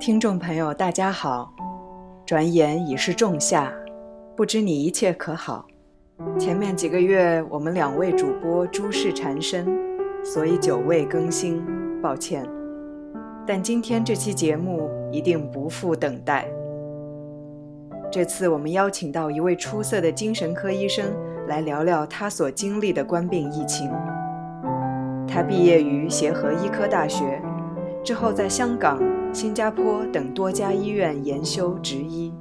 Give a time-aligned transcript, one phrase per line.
[0.00, 1.52] 听众朋友，大家好！
[2.24, 3.70] 转眼已是仲夏，
[4.34, 5.66] 不知你一切可好？
[6.38, 9.66] 前面几个月我们两位主播诸事缠身，
[10.24, 11.62] 所以久未更新，
[12.00, 12.48] 抱歉。
[13.46, 16.48] 但今天这期节目一定不负等待。
[18.10, 21.12] 这次我们邀请到一位出色的精神科医生
[21.46, 23.90] 来聊聊他所经历的冠病疫情。
[25.28, 27.38] 他毕业于协和医科大学，
[28.02, 28.98] 之后在香港。
[29.32, 32.34] 新加坡等多家医院研修执医。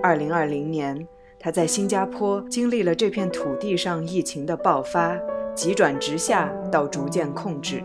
[0.00, 0.96] 二零二零年，
[1.40, 5.18] 他在新加坡经历了这片土地上疫情的爆发，
[5.56, 7.82] 急转直下到逐渐控制。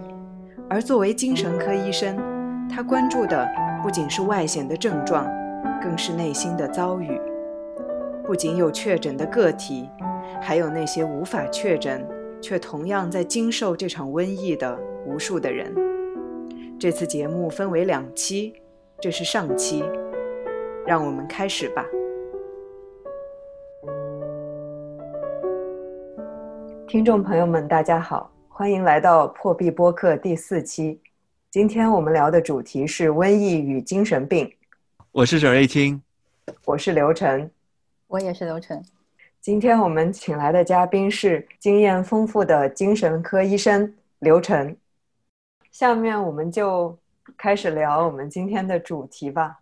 [0.69, 2.17] 而作为精神科医生，
[2.69, 3.49] 他关注的
[3.81, 5.27] 不仅是外显的症状，
[5.81, 7.19] 更是内心的遭遇。
[8.23, 9.89] 不仅有确诊的个体，
[10.39, 12.07] 还有那些无法确诊
[12.39, 15.73] 却同样在经受这场瘟疫的无数的人。
[16.81, 18.55] 这次节目分为两期，
[18.99, 19.83] 这是上期，
[20.83, 21.85] 让我们开始吧。
[26.87, 30.99] 听众朋友们，大家好，欢迎来到破壁播客第四期。
[31.51, 34.51] 今天我们聊的主题是瘟疫与精神病。
[35.11, 36.01] 我是沈瑞清，
[36.65, 37.51] 我是刘晨，
[38.07, 38.83] 我也是刘晨。
[39.39, 44.75] 今天我们请来的嘉宾是经验丰富的精神科医生刘晨。
[45.71, 46.97] 下面我们就
[47.37, 49.57] 开始聊我们今天的主题吧。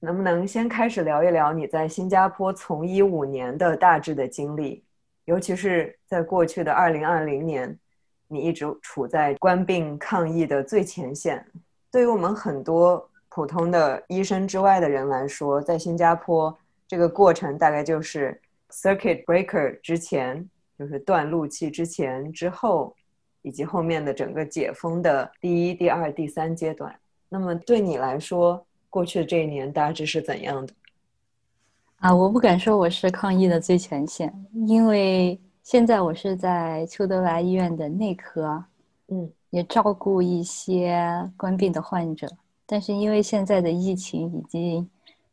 [0.00, 4.82] 能不能先开始聊一聊你在新加坡从医五年的大致的经历？
[5.24, 7.78] 尤其是在过去的二零二零年，
[8.26, 11.46] 你一直处在官病抗疫的最前线。
[11.92, 16.52] 对于我们很多普通的医生之外的人来说，在新加坡
[16.88, 18.38] 这个过程大概就是
[18.70, 20.44] circuit breaker 之前，
[20.76, 22.96] 就是断路器之前之后。
[23.42, 26.94] 以及后面的整个解封的第一、第二、第三阶段，
[27.28, 30.72] 那么对你来说，过去的这一年大致是怎样的？
[31.96, 34.32] 啊，我不敢说我是抗疫的最前线，
[34.66, 38.64] 因为现在我是在邱德来医院的内科，
[39.08, 42.28] 嗯，也照顾一些关病的患者，
[42.64, 44.88] 但是因为现在的疫情已经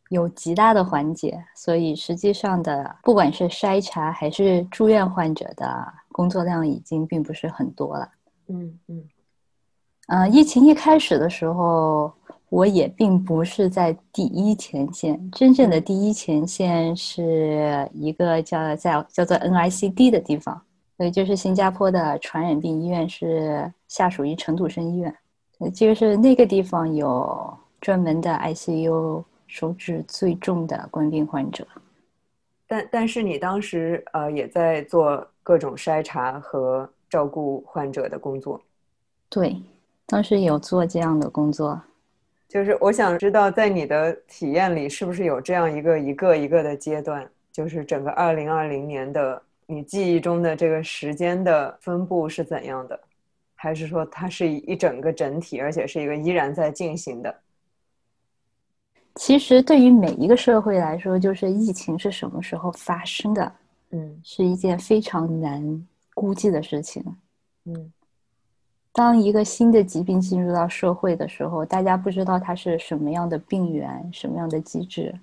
[0.09, 5.93] 有极大的缓解，所以实际上的不管是筛查还是住院患者的。
[6.11, 8.09] 工作量已经并不是很多了。
[8.47, 9.03] 嗯嗯，
[10.07, 12.11] 呃，疫情一开始的时候，
[12.49, 20.59] 我也并不是在第一前线，真正的第一前线是一个叫在叫做 NICD 的地方，
[20.97, 25.15] 所以，就是新加坡的传染病医院，是下属于陈土生医院。
[25.73, 31.67] 就是那个地方有专门的 ICU 收治最重的冠病患者。
[32.65, 35.23] 但但是你当时呃也在做。
[35.49, 38.61] 各种筛查和照顾患者的工作，
[39.29, 39.59] 对，
[40.05, 41.81] 当时有做这样的工作。
[42.47, 47.27] 就是我想知道，在你的体验里，是不是有这样一个一个一个的阶段？
[47.51, 52.99] 就是整个二零二零年的你记忆中的这个时间的分布是怎样的？
[53.55, 57.35] 还是说它是一整个整体，而且是一个依然在进行的？
[59.15, 63.51] 其实对于每一个社会来说，就是疫情是什么时候发生的？
[63.91, 67.03] 嗯，是一件非常难估计的事情。
[67.65, 67.91] 嗯，
[68.93, 75.19] 当一个新的疾病进入到社会的时候，大家不知道它是什么样的病源、什么样的机制，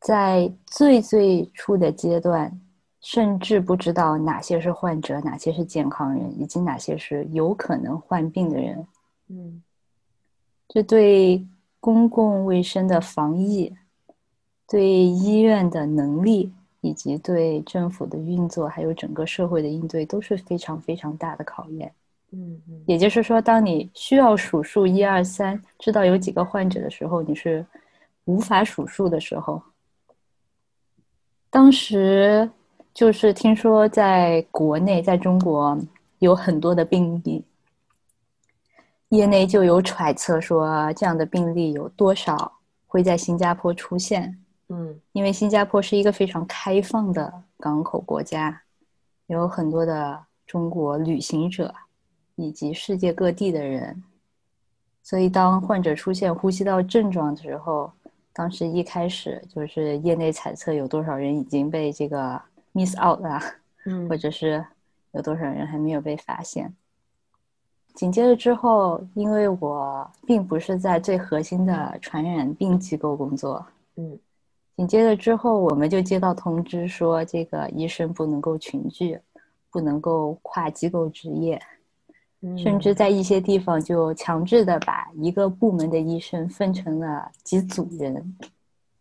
[0.00, 2.60] 在最最初的阶段，
[3.00, 8.86] 甚至不知道哪些是患者，哪些是健康人，以及哪些是有可能患病的人。
[9.28, 9.62] 嗯，
[10.68, 11.44] 这对
[11.80, 13.74] 公共卫生的防疫，
[14.68, 16.52] 对医院的能力。
[16.86, 21.92] 以及对政府的运作，还有整个社会的应对都是非常非常大的考验。
[22.30, 27.64] 嗯嗯，也就是说，当你需要数数一二三，知道有几个患者的时候，你是
[28.24, 29.60] 无法数数的时候。
[31.50, 32.48] 当时
[32.92, 35.78] 就是听说在国内，在中国
[36.18, 37.44] 有很多的病例，
[39.10, 42.52] 业内就有揣测说，这样的病例有多少
[42.86, 44.36] 会在新加坡出现。
[44.68, 48.62] 嗯，因为新加坡是一个非常开放的港口国家，
[49.28, 51.72] 有很多的中国旅行者
[52.34, 54.02] 以及世界各地的人，
[55.04, 57.92] 所以当患者出现呼吸道症状的时候，
[58.32, 62.42] 当时一开始就是业内猜测有多少人已经被这个
[62.72, 63.40] miss out 了，
[63.84, 64.66] 嗯，或者是
[65.12, 66.74] 有多少人还没有被发现。
[67.94, 73.64] 紧接着之后，因为我并不是在最核心的传染病机构工作，
[73.94, 74.18] 嗯。
[74.76, 79.18] 紧接着之后，我们就接到通知说，这个医生不能够群聚，
[79.70, 81.58] 不能够跨机构执业，
[82.58, 88.36] 甚至在一些地方就强制的把一个部门的医生分成了几组人，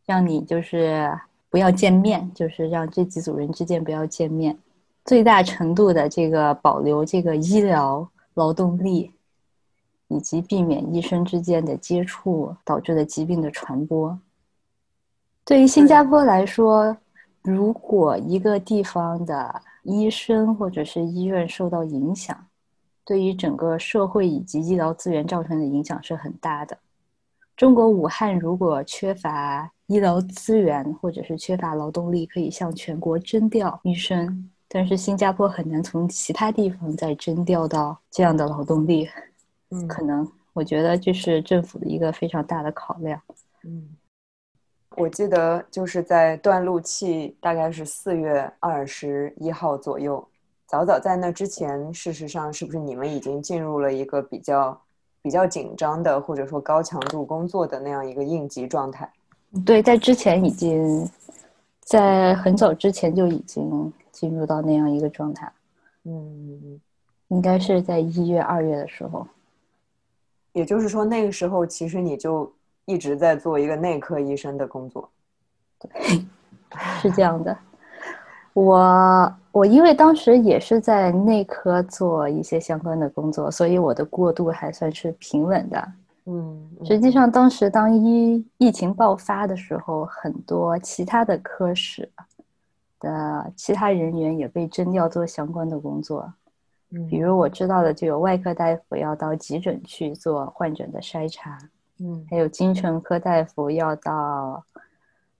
[0.05, 1.11] 让你就是
[1.49, 4.57] 不要见面，就是让这几组人之间不要见面，
[5.03, 9.11] 最大程度的这个保留这个医疗劳动力，
[10.07, 14.17] 以及避免医生之间的接触导致的疾病的传播。
[15.45, 16.97] 对于新加坡来说，
[17.43, 22.35] 如果一个地方的医生或者是医院受到影响，
[23.05, 26.75] 对于整个社会以及医疗资源造成的影响是很大的。
[27.55, 39.07] 中国武汉如果缺乏医疗资源或者是缺乏劳动力，可以向全国征调医生，但是新加坡很难从其他地方再征调到这样的劳动力。
[39.69, 43.21] 嗯，可能我觉得这是政府的一个非常大的考量。
[43.63, 43.95] 嗯。
[44.97, 50.25] 我记得就是在断路器，大概是四月二十一号左右。
[50.65, 54.81] 早早在那之前，事实上是不是你们已经进入了一个比较
[55.21, 59.11] 比较紧张的，或者说高强度工作的那样一个应急状态？
[59.65, 61.09] 对，在之前已经
[61.81, 65.51] 在很早之前就已经进入到那样一个状态。
[66.05, 66.79] 嗯，
[67.27, 69.27] 应该是在一月、二月的时候。
[70.53, 72.49] 也就是说，那个时候其实你就。
[72.85, 75.09] 一直在做一个内科医生的工作，
[75.79, 76.25] 对，
[77.01, 77.57] 是这样的。
[78.53, 85.91] 我我因为当时也是在内科做一些相关的工作，所以我的过渡还算是平稳的。
[86.27, 92.09] 嗯，实际上当时当疫疫情爆发的时候，很多其他的科室
[92.99, 96.33] 的其他人员也被征调做相关的工作。
[96.91, 101.57] 嗯，比如我知道的就有外科大夫要到急诊去做患者的筛查。
[101.99, 104.61] 嗯，还有精神科大夫要到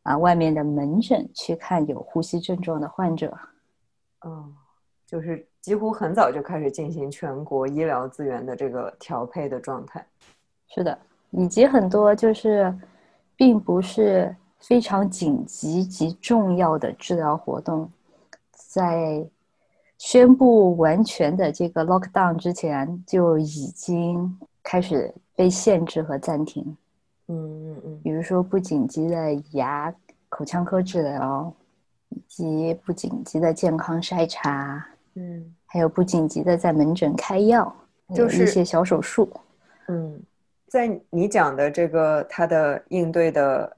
[0.04, 3.38] 啊外面的门诊去看有呼吸症状的患者。
[4.22, 4.50] 哦，
[5.06, 10.08] 就是几乎很早就开始进行全国医疗资源的这个调配的状态。
[10.74, 10.98] 是的，
[11.32, 12.74] 以及很多就是
[13.36, 17.92] 并不是非常紧急及重要的治疗活动，
[18.52, 19.28] 在
[19.98, 25.14] 宣布完全的这个 lockdown 之前就已经开始。
[25.36, 26.64] 被限制和暂停，
[27.28, 29.94] 嗯嗯嗯，比如说不紧急的牙
[30.30, 31.54] 口腔科治疗，
[32.10, 34.86] 以及不紧急的健康筛查，
[35.16, 37.76] 嗯，还有不紧急的在门诊开药，
[38.14, 39.30] 就是一些小手术。
[39.88, 40.22] 嗯，
[40.68, 43.76] 在你讲的这个他的应对的，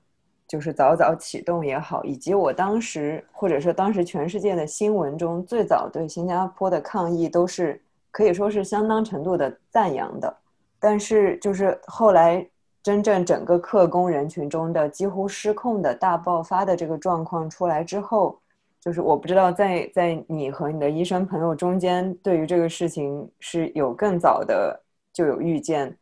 [0.47, 7.81] 就是早早启动也好，以及我当时或者说当时全世界的新闻中最早对新加坡的抗议，都是
[8.11, 10.37] 可以说是相当程度的赞扬的。
[10.79, 12.47] 但是，就是后来
[12.83, 18.39] 真正整个客工人群中的几乎失控的大爆发的这个状况出来之后，
[18.79, 24.79] 就是我不知道在在你和你的医生朋友中间，对于这个事情是有更早的
[25.11, 25.93] 就有预见，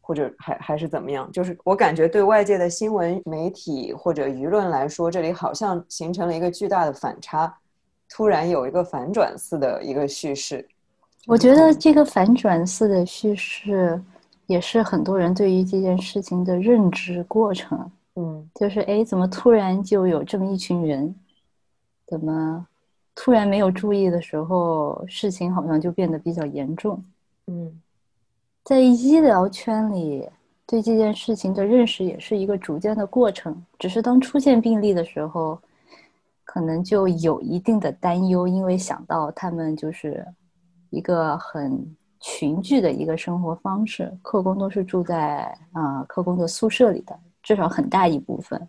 [0.00, 1.28] 或者还还是怎么样？
[1.32, 7.52] 就是我感觉对外界的新闻媒体或者舆论来说，这里好像形成了一个巨大的反差，
[8.08, 10.68] 突然有一个反转似的一个叙事。
[11.26, 14.00] 我觉得这个反转似的叙事，
[14.50, 17.88] 也是很多人对于这件事情的认知过程。
[18.16, 21.14] 嗯，就是哎，怎么突然就有这么一群人？
[22.08, 22.66] 怎么
[23.14, 27.00] 突然没有注意的时候，事情好像就变得比较严重？
[27.46, 27.80] 嗯，
[28.64, 30.28] 在医疗圈里，
[30.66, 33.64] 对这件事情的认识也是一个逐渐的过程。
[33.78, 35.56] 只是当出现病例的时候，
[36.44, 40.26] 可能就有一定的担忧，因为想到他们就是。
[40.92, 48.68] 一个很群聚的一个生活方式，客工都是住在啊客工的宿舍里的，至少很大一部分。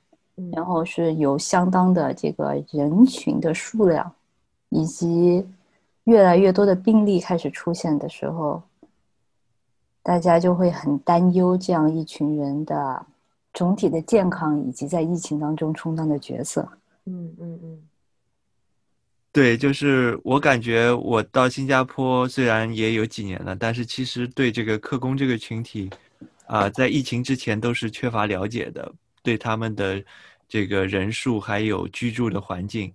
[0.52, 4.12] 然后是有相当的这个人群的数量，
[4.70, 5.46] 以及
[6.06, 8.60] 越来越多的病例开始出现的时候，
[10.02, 13.06] 大家就会很担忧这样一群人的
[13.54, 16.68] 总体的健康，以及在疫情当中充当的角色。
[17.06, 17.80] 嗯嗯嗯。
[19.34, 25.90] 对，就是我感觉我到新加坡虽然也有几年了，但是其实对这个客工这个群体，
[26.48, 30.04] 啊，在疫情之前都是缺乏了解的，对他们的
[30.50, 32.94] 这个人数还有居住的环境，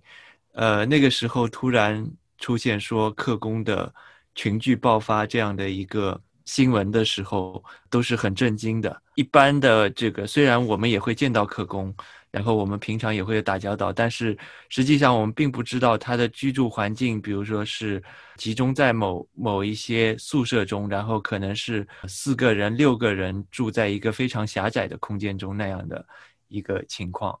[0.51, 3.91] 呃，那个时候突然出现说客工的
[4.35, 9.01] 群聚爆发这样的一个新闻的时候，都是很震惊的。
[9.15, 11.91] 一般的这个虽然我们也会见到客工。
[12.37, 14.37] 然后我们平常也会打交道，但是
[14.69, 18.01] 实际上我们并不知道他的居住环境，比如说是
[18.35, 26.05] 集中在某某一些宿舍中，然后可能是四个人、六个人住在一个非常狭窄的空间中那样的
[26.47, 27.37] 一个情况。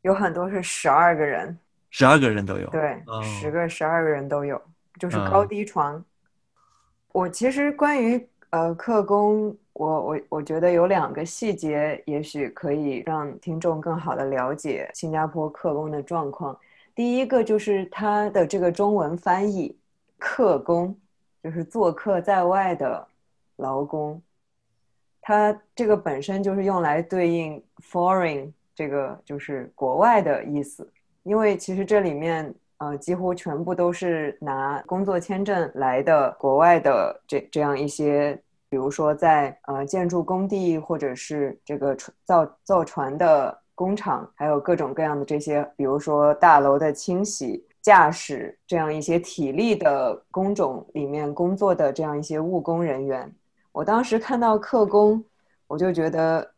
[0.00, 1.56] 有很多是十二个人，
[1.90, 4.60] 十二个人都有，对，十个、十二个人都有，
[4.98, 6.04] 就是高低床。
[7.12, 16.54] 我其实关于呃，克工，我我我觉得有两个细节，也许可以让听众更好的了解新加坡克工的状况。
[16.94, 19.74] 第一个就是它的这个中文翻译
[20.20, 20.94] “客工”，
[21.42, 23.08] 就是做客在外的
[23.56, 24.20] 劳工。
[25.22, 30.86] 它这个本身就是用来对应 “foreign” 这个就是国外的意思，
[31.22, 38.36] 因为其实这里面呃几乎全部都是拿工作签证来的国外的这这样一些，
[38.68, 43.56] 比如说在呃建筑工地或者是这个造造船的。
[43.74, 53.34] 工厂还有各种各样的这些，比如说大楼的清洗、驾驶这样一些体力的工种里面工作的这样一些务工人员，
[53.72, 55.24] 我当时看到客工，
[55.66, 56.48] 我就觉得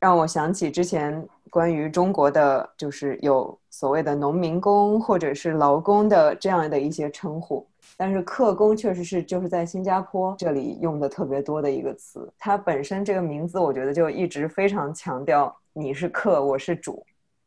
[0.00, 7.66] 让我想起之前关于中国的，就是有所谓的农民工或者是劳工的这样的一些称呼，
[7.98, 15.54] 但是客工确实是就是在新加坡这里用的特别多的一个词，它本身这个名字我觉得就一直非常强调。
[15.72, 17.06] 你是客，我是主，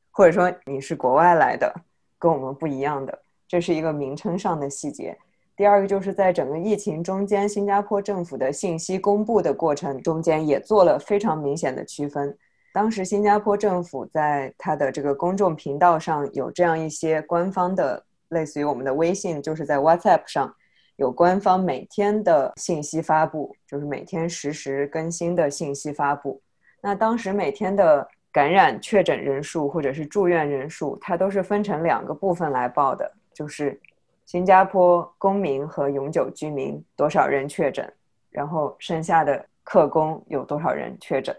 [0.10, 1.74] 或者说你是国外来的，
[2.18, 5.18] 跟我们不一样的，这是一个名称上的细节。
[5.56, 12.36] 第二个就是在整个疫情中间，新加坡政府的信息公布的过程中间也做了非常明显的区分。
[12.74, 20.52] 当时新加坡政府在它的这个公众频道上有这样一些官方的，类似于我们的微信，就是在 WhatsApp 上
[20.96, 26.42] 有官方每天的信息发布，就是每天实时更新的信息发布。
[26.82, 33.80] 那当时每天的感染确诊人数或者是住院人数，它都是分成两个部分来报的，就是
[34.26, 37.92] 新加坡公民和永久居民多少人确诊，
[38.30, 41.36] 然后剩下的客工有多少人确诊。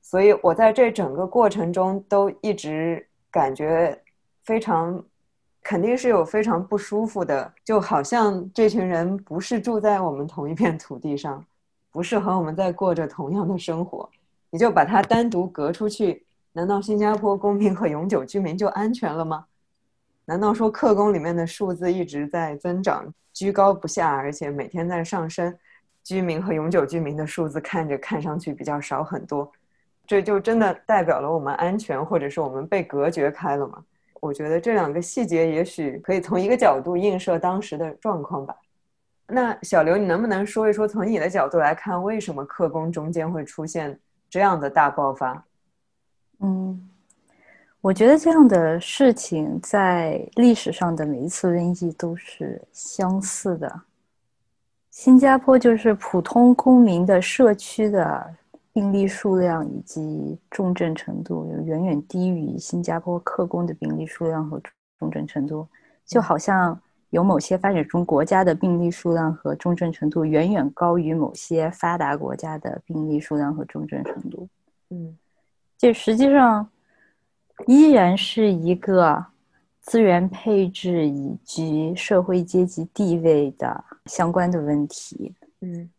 [0.00, 3.98] 所以我在这整个过程中都一直感觉
[4.42, 5.02] 非常，
[5.62, 11.42] 肯定是有非常不舒服的，就好像这群人不是住在我们同一片土地上，
[11.90, 14.08] 不是和我们在过着同样的生活。
[14.50, 19.46] 你就把它单独隔出去，难道新加坡公民和永久居民就安全了吗？
[20.24, 25.56] 难道说客工里面的数字一直在增长，居高不下，而且每天在上升，
[26.02, 29.50] 居民和永久居民的数字看着看上去比较少很多，
[30.06, 33.84] 这就真的代表了我们安全，或者是我们被隔绝开了吗？
[34.20, 38.56] 我觉得这两个细节也许可以从一个角度映射当时的状况吧。
[39.26, 43.98] 那小刘，你能不能说一说，从你的角度来看，为什么客工中间会出现？
[44.30, 45.44] 这样的大爆发，
[46.40, 46.90] 嗯，
[47.84, 53.82] 我觉得这样的事情在历史上的每一次瘟疫都是相似的。
[54.90, 58.34] 新加坡就是普通公民的社区的
[58.72, 64.58] 病例数量以及重症程度，远远低于新加坡客工的病例数量和
[64.98, 65.68] 重症程度，
[66.06, 66.80] 就好像。
[67.10, 74.48] 有某些发展中国家的病例数量和重症程度远远高于某些发达国家的病例数量和重症程度。
[74.90, 75.16] 嗯，
[75.78, 76.68] 这实际上
[77.66, 79.24] 依然是一个
[79.80, 85.34] 资源配置以及社会阶级地位的相关的问题。
[85.60, 85.90] 嗯，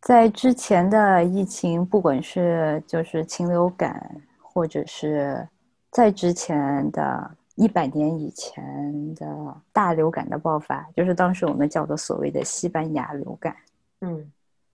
[0.00, 5.48] 在之前的疫情，不管是就是禽流感，或者是
[5.90, 7.30] 在之前的。
[7.58, 9.26] 一百年以前的
[9.72, 13.56] 大流感的爆发，就是当时我们叫做所谓的西班牙流感。
[14.02, 14.30] 嗯，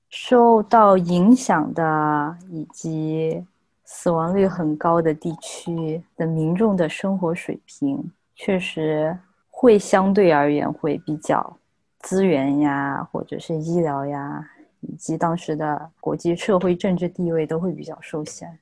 [0.08, 3.46] 受到影响的以及
[3.94, 9.16] 死亡率很高的地区的民众的生活水平，确实
[9.50, 11.56] 会相对而言会比较
[12.00, 14.42] 资源呀，或者是医疗呀，
[14.80, 18.58] 以及当时的国际社会政治地位都会比较受限。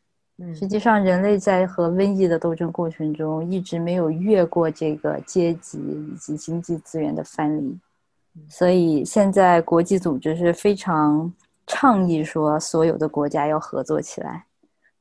[0.52, 7.78] 实际上，人类在和瘟疫的斗争过程中，一直没有越过这个阶级以及经济资源的藩篱，
[8.48, 11.32] 所以现在国际组织是非常
[11.66, 14.44] 倡议说，所有的国家要合作起来。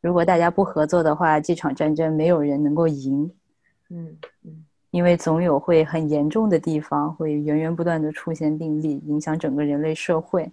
[0.02, 3.32] 如果大家不合作的话，这场战争没有人能够赢。
[3.90, 10.52] 嗯嗯，因为总有会很严重的地方，会源源不断的出现病例，影响整个人类社会。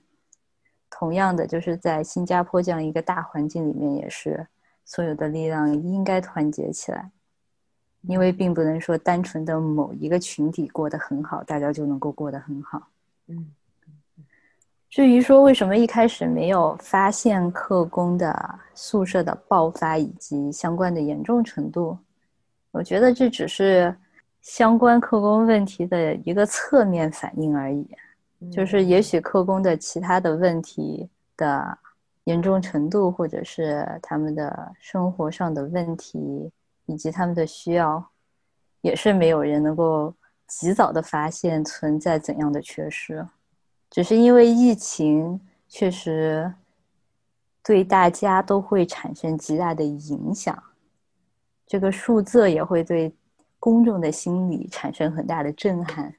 [0.90, 4.46] 同样的，就是在新加坡这样一个大环境里面，也是。
[4.84, 7.10] 所有的力量应该团结起来，
[8.02, 12.88] 因为并不能说单纯的某一个群体过得很好，大家就能够过得很好。
[13.26, 13.52] 嗯。
[14.88, 21.98] 至于说为什么一开始没有发现客工的宿舍的爆发以及相关的严重程度，
[22.70, 23.94] 我觉得这只是
[24.42, 27.88] 相关客工问题的一个侧面反应而已，
[28.50, 31.78] 就是也许客工的其他的问题的。
[32.26, 36.50] 严重程度，或者是他们的生活上的问题，
[36.86, 38.04] 以及他们的需要，
[38.80, 40.12] 也是没有人能够
[40.48, 43.24] 及早的发现存在怎样的缺失。
[43.90, 46.52] 只是因为疫情确实
[47.62, 50.62] 对大家都会产生极大的影响。
[51.66, 53.14] 这个数字也会对
[53.58, 56.14] 公众的心理产生很大的震撼。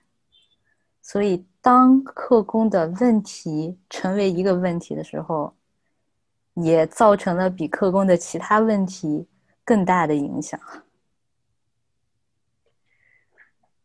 [1.01, 5.55] 所以，当克工的问题成为一个问题的时候，
[6.55, 9.25] 也造成了比克工的其他问题
[9.63, 10.59] 更大的影响。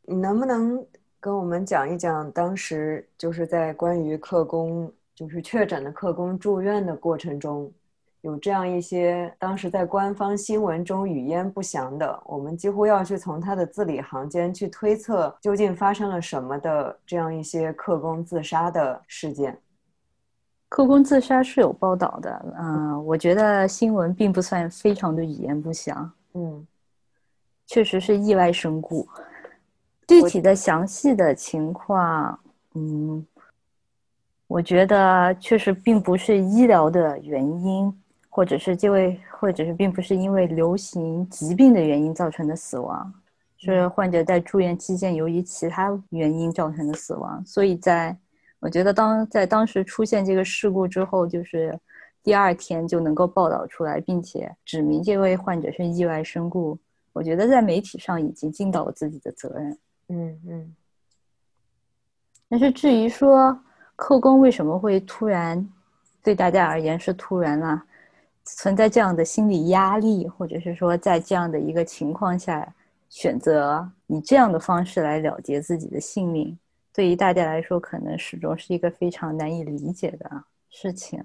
[0.03, 0.85] 你能不能
[1.23, 7.73] 跟我们讲一讲当时就是在关于客工，就是确诊的客工住院的过程中？
[8.23, 19.57] 有这样一些当时在官方新闻中语焉不详的，我们几乎要去从他的字里行间去推测究竟发生了什么的这样一些客工自杀的事件。
[20.69, 26.67] 客工自杀是有报道的，嗯，我觉得新闻并不算非常的语焉不详，嗯，
[27.69, 29.07] 确实是意外身故。
[30.21, 32.39] 具体的详细的情况，
[32.75, 33.27] 嗯，
[34.47, 37.93] 我觉得确实并不是医疗的原因。
[38.35, 43.13] 或者是这位，或者是并不是因为流行疾病的原因造成的死亡，
[43.59, 47.45] 是患者在住院期间由于其他原因造成的死亡。
[47.45, 48.17] 所以，在
[48.59, 51.79] 我觉得当在当时出现这个事故之后，就是
[52.23, 56.79] 第二天就能够报道出来，并且指明这位患者是意外身故。
[57.13, 59.79] 我觉得在媒体上已经尽到了自己的责任。
[60.09, 60.77] 嗯嗯。
[62.49, 63.59] 但是至于说
[63.97, 65.67] 克宫为什么会突然，
[66.23, 67.83] 对大家而言是突然了？
[68.45, 72.75] 存在这样的心理压力，或者是说，在这样的一个情况下，
[73.09, 76.59] 选择以这样的方式来了结自己的性命，
[76.93, 80.29] 对于大家来说，可能始终是一个非常难以理解的
[80.71, 81.23] 事情。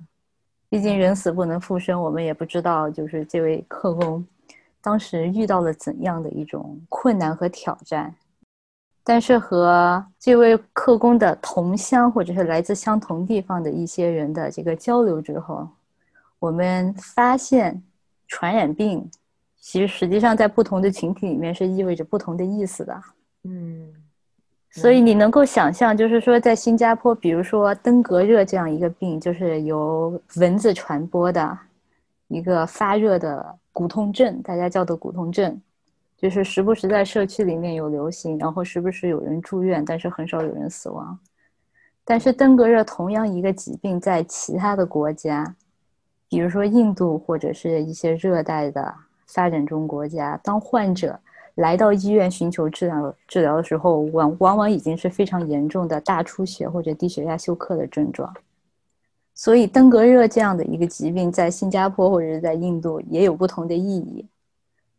[0.70, 4.24] 毕竟人死不能复生，我们也不知道，就是这位客工
[4.80, 8.14] 当时遇到了怎样的一种困难和挑战。
[9.08, 15.66] 但是和这位客工的同乡，或者是来自相同地方的一些人的这个交流之后。
[16.40, 17.82] 我们发现，
[18.28, 19.10] 传染病
[19.62, 23.02] 其实实际上在不同的群体里面是意味着不同的意思的。
[23.46, 23.94] 嗯，
[24.72, 31.58] 所以你能够想象，就是说在新加坡，比如说登革热这样一个病，就是由蚊子传播的
[32.28, 35.60] 一个发热的骨痛症，大家叫做骨痛症，
[36.18, 41.18] 就是时不时在社区里面有流行，然后时不时有人住院，但是很少有人死亡。
[42.04, 45.56] 但是登革热同样一个疾病，在其他的国家。
[46.30, 48.94] 比如说印度或者是一些热带的
[49.28, 51.18] 发展中国家，当患者
[51.56, 58.34] 来到医院寻求治疗治疗的时候，往往往已经是非常严重的大出血或者低血压休克的症状。
[59.34, 64.26] 所以登革热这样的一个疾病，在新加坡或者是在印度也有不同的意义。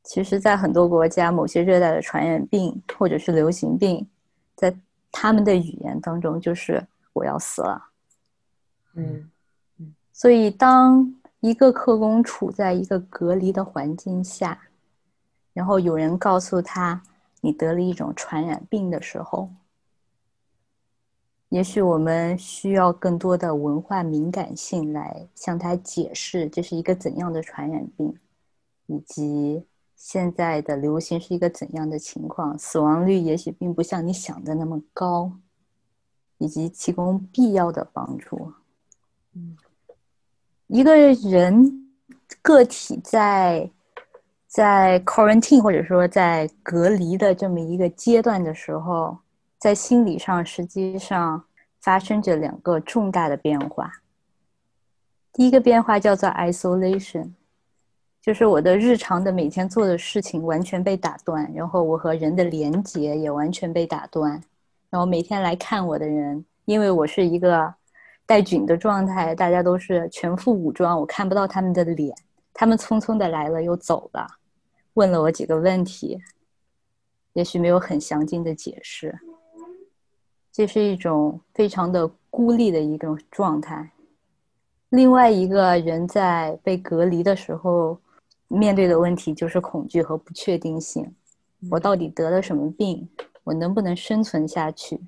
[0.02, 4.08] 其实，在很多国家，某些热带的传染病或者是流行病，
[4.54, 4.74] 在
[5.12, 7.90] 他们的语言当中就是“我要死了”。
[8.94, 9.30] 嗯
[9.78, 11.14] 嗯，所以当。
[11.40, 14.60] 一个客工处在一个隔离的环境下，
[15.52, 17.00] 然后有人告诉他
[17.40, 19.48] 你得了一种传染病的时候，
[21.50, 28.18] 也许我们需要更多的文化敏感性来向他解释这是一个怎样的传染病，
[28.86, 29.64] 以及
[29.98, 35.32] 现在的流行是一个怎样的情况，死亡率也许并不像你想的那么高，
[36.38, 38.52] 以及提供必要的帮助。
[39.34, 39.56] 嗯。
[40.68, 41.90] 一个人
[42.40, 43.70] 个体在
[44.46, 49.18] 在 quarantine 或者说在隔离的这么一个阶段的时候，
[49.58, 51.44] 在心理上实际上
[51.80, 53.90] 发生着两个重大的变化。
[55.32, 57.32] 第一个变化叫做 isolation，
[58.28, 64.32] 就是我的日常的每天做的事情完全被打断，然后我和人的连接也完全被打断，
[64.90, 67.74] 然后每天来看我的人，因为我是一个。
[68.26, 72.14] 带菌的状态，大家都是全副武装，我看不到他们的脸。
[72.52, 74.26] 他们匆匆的来了又走了，
[74.92, 76.18] 问了我几个问题，
[77.32, 79.18] 也许没有很详尽的解释。
[80.52, 83.92] 这是一种非常的孤立的一种状态。
[84.90, 87.98] 另外一个人在被隔离的时候，
[88.48, 91.14] 面对的问题就是恐惧和不确定性。
[91.70, 93.08] 我到底得了什么病？
[93.44, 95.00] 我能不能生存下去？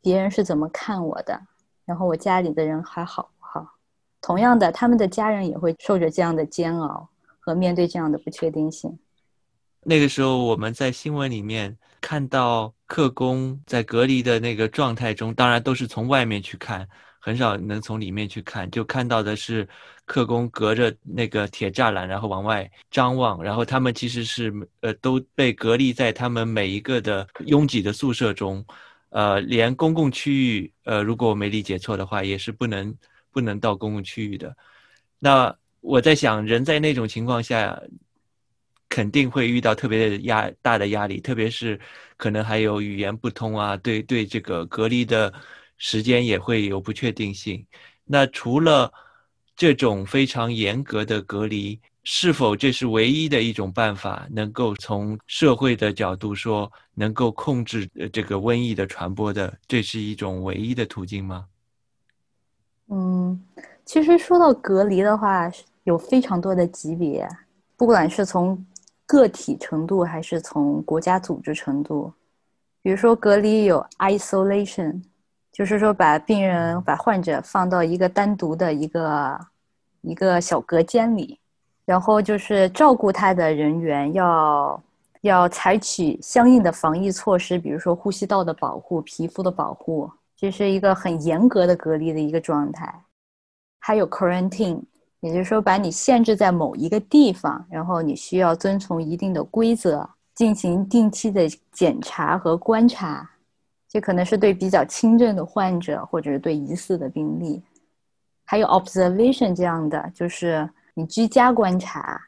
[0.00, 1.40] 别人是怎么看我的？
[1.84, 3.76] 然后我家里的人还好不好？
[4.20, 8.98] 同样的，他们的家人也会受着这样的煎熬和面对这样的不确定性。
[9.82, 16.86] 那个时候，我们在新闻里面看到客工在隔离的那个状态中，当然都是从外面去看，
[17.20, 18.68] 很少能从里面去看。
[18.70, 19.68] 就看到的是
[20.04, 28.64] 客工隔着那个铁栅栏，然后往外张望，然后他们其实是呃都被隔离在他们每一个的拥挤的宿舍中。
[29.10, 32.96] 呃，连公共区域，呃，如果我没理解错的话，也是不能
[33.32, 34.56] 不能到公共区域的。
[35.18, 37.76] 那我在想，人在那种情况下，
[38.88, 41.78] 肯定会遇到特别的压大的压力，特别是
[42.16, 45.34] 可能还有语言不通啊，对对，这个隔离的
[45.80, 47.66] 时间也会有不确定性。
[48.04, 48.92] 那除了
[49.56, 61.46] 这种非常严格的隔离，是否这是唯一的一种办法，能够从社会的角度说，能够控制这个瘟疫的传播的，这是一种唯一的途径吗？
[62.88, 63.40] 嗯，
[63.84, 65.50] 其实说到隔离的话，
[65.84, 67.26] 有非常多的级别，
[67.76, 68.66] 不管是从
[69.06, 72.12] 个体程度，还是从国家组织程度。
[72.82, 75.02] 比如说隔离有 isolation，
[75.52, 79.38] 就是说把病人、把患者放到一个单独的一个
[80.02, 81.38] 一个小隔间里。
[81.86, 84.80] 然后就是照顾他的人员要
[85.22, 93.02] 要采取相应的防疫措施，比如说呼吸道的保护、皮肤的保护，这是一个很严格的隔离的一个状态。
[93.80, 94.80] 还有 quarantine，
[95.18, 103.28] 也就是说把你限制在某一个地方，然后你需要遵从一定的规则，进行定期的检查和观察。
[103.90, 107.62] 这可能是对比较轻症的患者，或者是对疑似的病例。
[108.46, 110.66] 还有 observation 这样的，就是。
[110.92, 112.20] 你居家观察，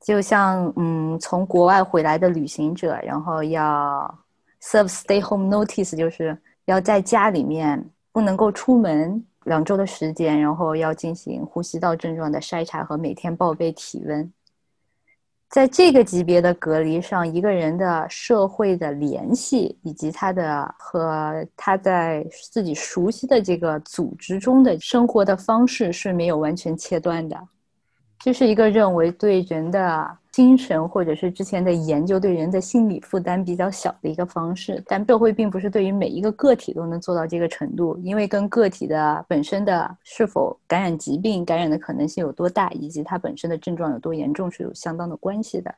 [0.00, 4.18] 就像嗯，从国外回来的旅行者，然后要
[4.62, 6.34] serve stay home notice，就是
[6.66, 14.32] 要在家里面不能够出门两周的时间，然后要进行呼吸道症状的筛查和每天报备体温。
[15.48, 27.38] 在这个级别的隔离上，一个人的社会的联系以及他的和他在自己熟悉的这个组织中的生活的方式是没有完全切断的。
[28.18, 45.72] 这是一个认为对人的精神，或者是之前的研究对人的心理负担比较小的一个方式，但社会并不是对于每一个个体都能做到这个程度，因为跟个体的本身的是否感染疾病、感染的可能性有多大，以及它本身的症状有多严重是有相当的关系的。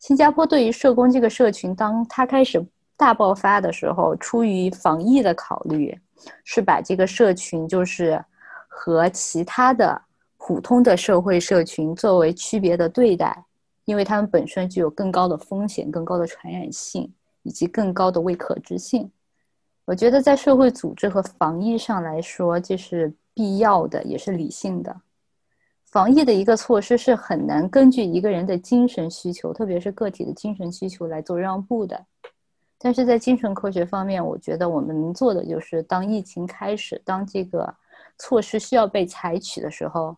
[0.00, 2.62] 新加坡对于社工这个社群，当它开始
[2.94, 5.98] 大爆发的时候，出于防疫的考虑，
[6.44, 8.22] 是把这个社群就是
[8.68, 10.02] 和其他的。
[10.38, 13.36] 普通的社会社群作为区别的对待，
[13.86, 17.10] 因为他们本身具有更高的风险、更高的传染性
[17.42, 19.10] 以及更高的未可知性。
[19.84, 24.94] 我觉得在社会组织和防疫上来说，这是必要的，也是理性的。
[25.84, 32.04] 防疫的一个措施是很难根据一个人的精神需求，特别是个体的精神需求来做让步的。
[32.78, 37.72] 但是在精神科学方面，我觉得我们能做的就是，当疫情开始，当这个
[38.18, 40.16] 措施需要被采取的时候。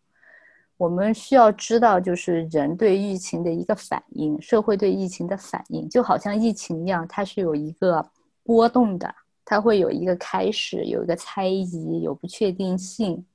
[0.79, 8.09] 我们需要知道，就是人对疫情的一个反应，社会对疫情的反应，就好像疫情一样，它是有一个
[8.45, 9.13] 波动的，
[9.45, 13.27] 它会有一个开始，有一个猜疑，有不确定性，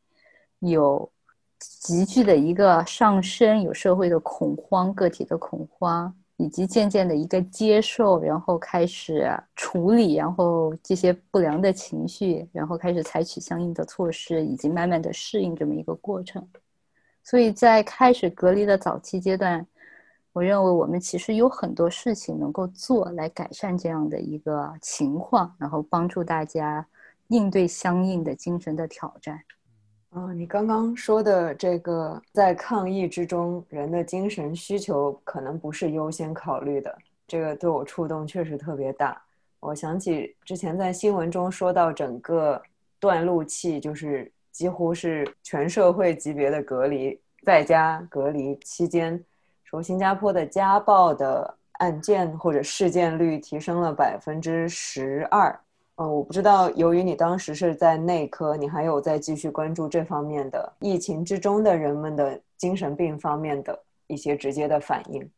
[0.60, 1.12] 有
[1.60, 16.42] 急剧的一个上升，有社会的恐慌，个体的恐慌，以及渐渐的一个接受，然后开始处理，然后这些不良的情绪，然后开始采取相应的措施，以及慢慢的适应这么一个过程。
[17.24, 19.66] 所以在开始隔离的早期阶段，
[20.34, 26.86] 我认为我们其实有很多事情能够做来改善这样的一个情况，然后帮助大家
[27.30, 29.42] 应对相应的精神的挑战。
[30.10, 39.20] 啊，你刚刚说的这个，在抗疫之中，人的精神需求可能不是优先考虑的，这个对我触动确实特别大。
[39.62, 42.62] 我想起之前在新闻中说到，整个
[43.00, 44.30] 断路器就是。
[44.54, 49.22] 几乎是全社会级别的隔离，在家隔离期间，
[49.66, 55.60] 说新加坡的家暴的案件或者事件率提升了百分之十二。
[55.96, 65.30] 嗯，我不知道，由于你当时是在内科，你还有在继续关注这方面的疫情之中的人们的精神病方面的一些直接的反应。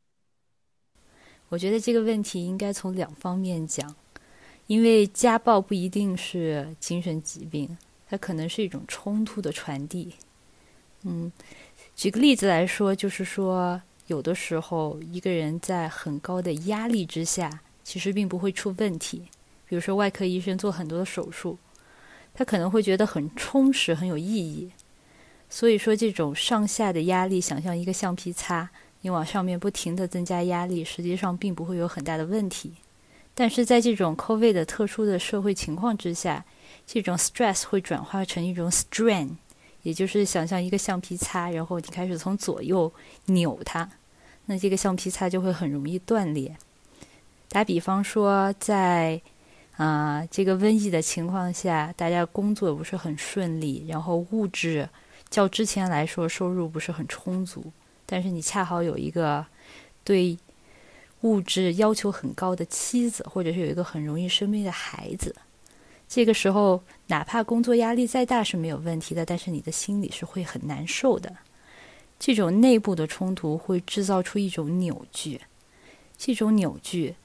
[1.49, 3.95] 我觉得这个问题应该从两方面讲，
[4.67, 7.78] 因为家暴不一定是精神疾病。
[8.15, 10.13] 它可能是一种冲突的传递，
[11.04, 11.30] 嗯，
[11.97, 19.23] 举个例子来说，就是说，有的时候一个人在很高的压力之下，其实并不会出问题。
[19.67, 21.58] 比如说，外科医生做很多的手术，
[22.34, 24.71] 他可能会觉得很充实、很有意义。
[25.49, 28.69] 所以说，这种上下的压力，想象一个橡皮擦，
[29.01, 32.75] 你往上面不停的增加压力，实际上并不会有很大的问题。
[33.34, 36.45] 但是在这种 COVID 的特殊的社会情况之下，
[36.86, 39.30] 这种 stress 会转化成一种 strain，
[39.84, 42.91] 也就是想象一个橡皮擦，然后你开始从左右
[43.26, 43.89] 扭它，
[44.45, 46.56] 那这个橡皮擦就会很容易断裂。
[47.50, 49.21] 打比方说，在
[49.78, 54.88] 啊，这个瘟疫的情况下，大家工作不是很顺利，然后物质
[55.30, 57.71] 较之前来说收入不是很充足，
[58.06, 59.45] 但是你恰好有一个
[60.04, 60.38] 对
[61.21, 65.36] 物质要求很高的妻子，或者是有一个很容易生病的孩子，
[66.07, 71.35] 这个时候哪怕工作压力再大是没有问题的，但是你的心里是会很难受的。
[72.19, 75.41] 这种内部的冲突会制造出一种扭曲，
[76.17, 77.15] 这种扭曲。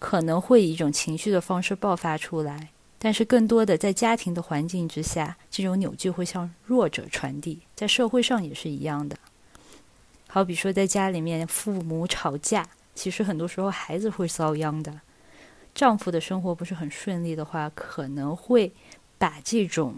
[0.00, 2.68] 可能会以一种情绪的方式爆发出来，
[2.98, 9.16] 但是更多的在家庭的环境之下，这种扭曲会向弱者传递，在社会上也是一样的。
[10.28, 15.00] 好比说，在家里面父母吵架，其实很多时候孩子会遭殃的。
[15.74, 18.72] 丈夫的生活不是很顺利的话，可能会
[19.18, 19.96] 把这种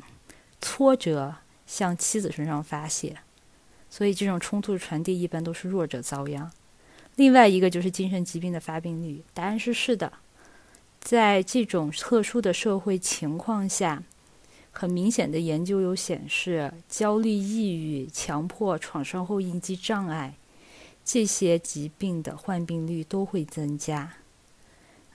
[0.61, 1.35] 挫折
[1.67, 3.17] 向妻子身上发泄，
[3.91, 6.51] 所以这种冲突传递一般都是弱者遭殃。
[7.17, 10.13] 另外一个就是精神疾病的发病率，答案是是的。
[11.01, 14.03] 在这种特殊的社会情况下，
[14.73, 20.35] 很明显的研究有显示，焦虑、抑郁、强迫、创伤后应激障碍
[21.05, 24.15] 这些疾病的患病率都会增加。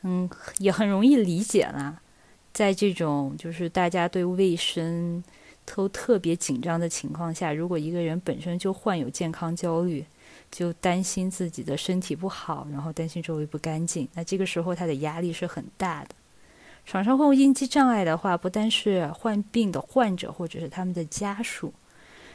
[0.03, 2.01] 嗯，也很容易理解了，
[2.53, 5.23] 在这种就是大家对卫生
[5.65, 10.05] 都特别紧张的情况下，如果一个人本身就患有健康焦虑。
[10.49, 16.09] 就担心自己的身体不好，然后担心周围不干净，那这个时候他的压力是很大的。
[16.85, 21.73] 创伤后应激障碍的话，不单是患病的患者或者是他们的家属，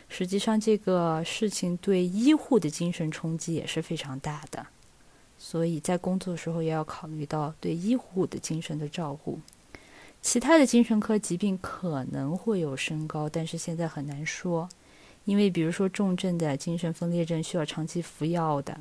[0.08, 4.66] 实际上这个事情对医护的精神冲击也是非常大的。
[5.48, 9.38] 所以在工作的时候也要考虑到对医护的精神的照顾。
[10.20, 14.68] 其他的精神科疾病可能会有升高，但是现在很难说。
[15.24, 18.76] 因为比如说重症的精神分裂症需要长期服药的，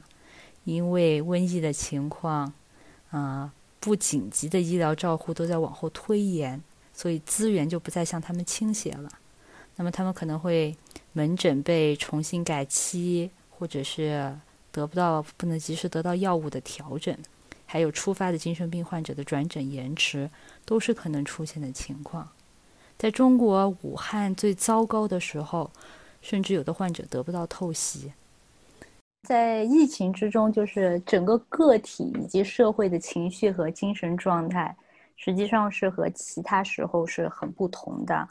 [0.63, 2.51] 因为瘟疫的情况，
[3.12, 6.60] 啊，不紧急的医疗照护都在往后推延，
[6.91, 9.08] 所以资源就不再向他们倾斜了。
[9.75, 10.75] 那么他们可能会
[11.13, 14.36] 门诊被重新改期，或者是
[14.75, 17.17] 得不到不能及时得到药物的调整，
[17.65, 20.29] 还有初发的精神病患者的转诊延迟，
[20.65, 22.27] 都是可能出现的情况。
[22.97, 25.71] 在中国武汉最糟糕的时候。
[26.21, 28.11] 甚至有的患者得不到透析，
[29.27, 34.75] 在疫情之中，就是整个个体以及社会的情绪和精神状态，
[35.17, 38.27] 实际上是和其他时候是很不同的。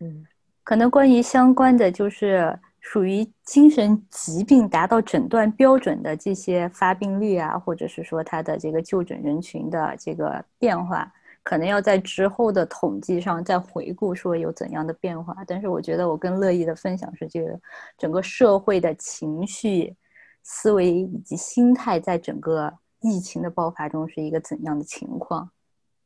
[0.00, 0.26] 嗯，
[0.62, 2.54] 可能关于相关的，就是
[2.90, 11.12] 属于精神疾病达到诊断标准的这些发病率啊，或者是说它的这个就诊人群的这个变化。
[11.42, 15.36] 可能要在之后的统计上再回顾，说有怎样的变化。
[15.46, 17.60] 但是我觉得我更乐意的分享是，这个
[17.98, 19.94] 整个社会的情绪、
[20.42, 25.50] 思维以及心态，在整个疫情的爆发中是一个怎样的情况？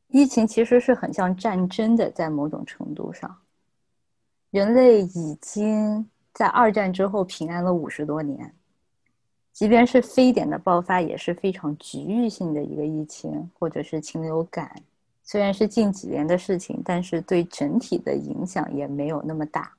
[0.09, 3.37] 疫情其实是很像战争的，在某种程度上，
[4.51, 8.53] 人类已经在二战之后平安了五十多年，
[9.51, 14.75] 即便是非典的爆发也是非常局域性的一个疫情，或者是禽流感。
[15.23, 19.71] 虽然是近几年的事情，但是对整体的影响也没有那么大。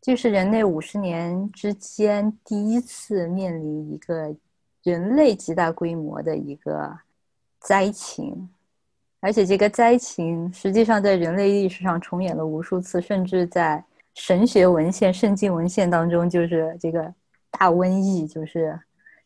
[0.00, 4.34] 就是人类五十年之间第一次面临一个
[4.84, 6.96] 人类极大规模的一个
[7.58, 8.48] 灾情，
[9.18, 13.84] 而且这个灾情实际上在人类历史上重演了无数次，甚至在
[14.16, 17.14] 神学文献、圣经文献当中，就是这个
[17.50, 18.76] 大瘟疫，就是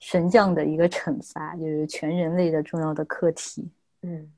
[0.00, 3.70] 神降的一个惩罚，就是全人类的重要的课题。
[4.02, 4.30] 嗯。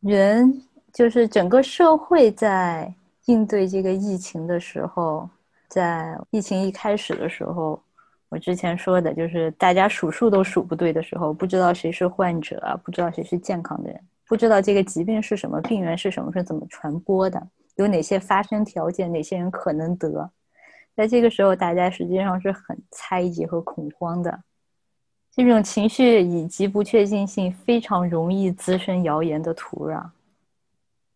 [0.00, 2.94] 人就是整个社会在
[3.24, 5.28] 应对这个疫情的时候，
[5.66, 7.82] 在疫情一开始的时候，
[8.28, 17.44] 我之前说的就是大家数数都数不对的时候，不知道谁是患者，不知道谁是健康的人，不知道这个疾病是什么，病源是什么，是怎么传播的，
[17.76, 20.30] 有哪些发生条件，哪些人可能得，
[20.94, 24.42] 在这个时候，大家实际上是很猜疑和恐慌的。
[25.32, 30.04] 这种情绪以及不确定性非常容易滋生谣言的土壤，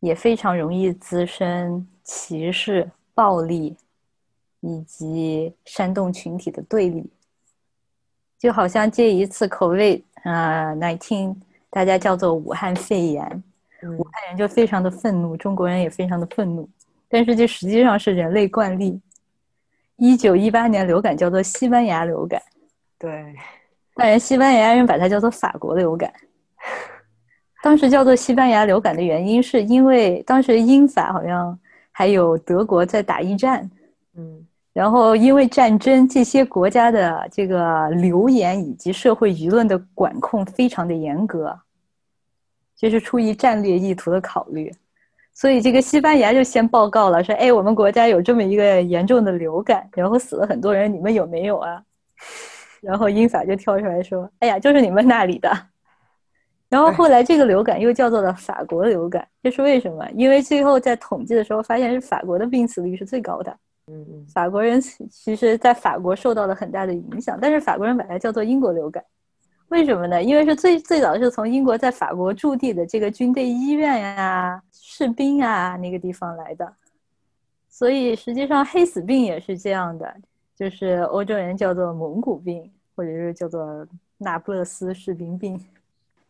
[0.00, 3.76] 也非常容易滋生歧视、暴力
[4.58, 7.08] 以及煽动群体的对立。
[8.36, 11.36] 就好像这一次口味啊，nineteen，
[11.70, 13.42] 大家叫做武汉肺炎，
[13.82, 16.68] 武汉人就非常的愤怒，中国人也非常的愤怒，
[17.08, 19.00] 但是这实际上是人类惯例。
[19.96, 22.40] 一九一八年流感叫做西班牙流感，
[22.98, 23.34] 对。
[23.94, 26.12] 但人西班牙人把它叫做法国流感。
[27.64, 31.58] 当时叫做西班牙流感的原因，是因为当时英法好像
[31.90, 33.68] 还有德国在打一战，
[34.16, 41.58] 嗯，然后因为战争，这些国家的这个流言以及社会舆论的管控非常的严格，
[42.78, 44.72] 就是出于战略意图的考虑。
[45.34, 51.82] 所以这个西班牙就先报告了，说：“哎，我们国家有这么一个严重的流感，然后死了很多人，你们有没有啊？”
[52.80, 55.50] 然后英法就跳出来说：“哎呀，就是你们那里的。”
[56.68, 60.04] 然后后来这个流感又叫做了法国流感，这是为什么？
[60.14, 63.56] 因为最后在统计的时候发现是法国的病死率是最高的。
[63.86, 69.02] 嗯嗯，法国人其实在法国受到了很大的影响，但是法国人把它叫做英国流感。
[69.68, 70.22] 为什么呢？
[70.22, 76.72] 因为是最最早是从英国在法国驻地的这个军队医院呀、士兵啊那个地方来的，
[77.68, 80.16] 所以实际上黑死病也是这样的，
[80.56, 85.62] 就是欧洲人叫做蒙古病，或者是叫做那不勒斯士兵病，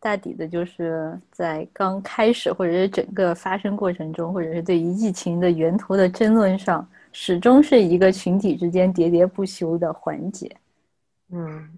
[0.01, 10.53] 大抵的就是在刚开始或者是整个发生过程中，或者是对于疫情的源头的争论上，始终是一个群体之间喋喋不休的环节。
[11.31, 11.69] 嗯。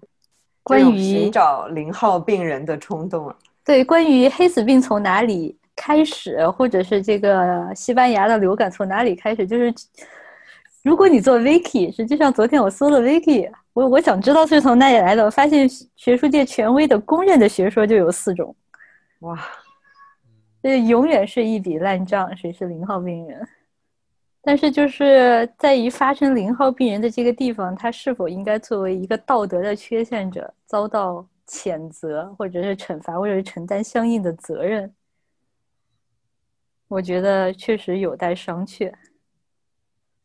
[0.62, 9.74] 关于寻找零号病人的冲动啊，对，关于黑死病从哪里开始，或者是这个西班牙的流感从哪里开始，就是
[10.82, 18.54] 如果你做 wiki，实际上昨天我搜了 wiki，我我想知道是从哪里来的，我发现学术界权威的公认的学说就有四种，
[19.20, 19.38] 哇，
[20.62, 23.48] 这永远是一笔烂账，谁是零号病人？
[24.44, 34.92] 但是就是在于发生零号病人的这个地方，他是否应该作为一个道德的缺陷者遭到谴责，或者是惩罚，或者是承担相应的责任？
[36.88, 38.92] 我觉得确实有待商榷。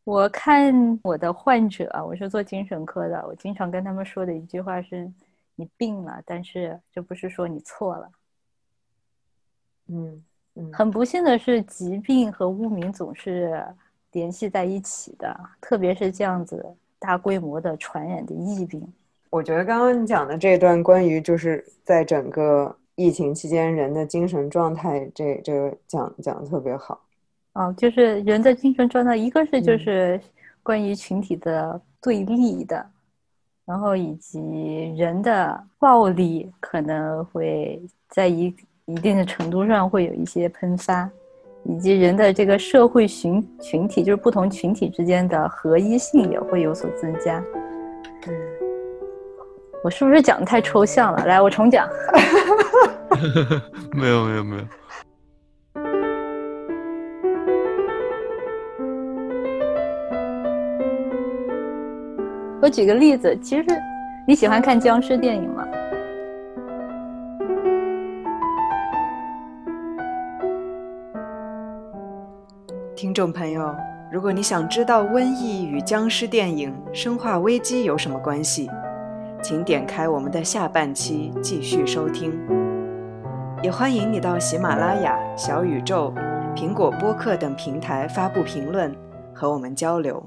[0.04, 5.08] 我看我的患者，我是做精神科的，我经常跟他们说的一句话是：
[5.56, 8.12] 你病了，但是这不是说你错了。
[9.90, 10.26] 嗯
[10.56, 13.64] 嗯，很不幸的是，疾病和污名总是。
[14.18, 16.66] 联系在一起的，特别是这样子
[16.98, 18.82] 大规模的传染的疫病。
[19.30, 27.00] 我觉得刚刚你讲的这段关于就是在整个疫情期间人的精神状态，这这个讲讲的特别好。
[27.54, 30.20] 哦，就是人的精神状态，一个是就是
[30.64, 32.84] 关于群体的对立的，
[33.66, 34.40] 然后以及
[34.98, 38.52] 人的暴力可能会在一
[38.86, 41.08] 一定的程度上会有一些喷发。
[41.64, 47.44] 以及人的这个社会群群体，就是不同群体之间的合一性也会有所增加。
[48.28, 48.34] 嗯，
[49.84, 51.26] 我是不是讲的太抽象了？
[51.26, 51.88] 来，我重讲。
[53.94, 54.64] 没有没有没有。
[62.62, 63.66] 我举个例子，其实
[64.28, 65.66] 你喜欢看僵尸电影吗？
[72.98, 73.76] 听众朋友，
[74.12, 78.68] 如果你想知道瘟疫与僵尸电影《生化危机》有什么关系，
[79.40, 82.36] 请点开我们的下半期继续收听。
[83.62, 86.12] 也欢迎你到喜马拉雅、小宇宙、
[86.56, 88.92] 苹果播客等平台发布评论，
[89.32, 90.26] 和我们交流。